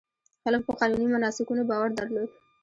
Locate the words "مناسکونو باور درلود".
1.15-2.29